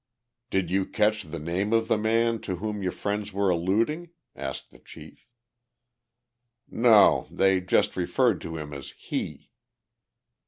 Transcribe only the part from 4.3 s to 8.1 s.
asked the chief. "No, they just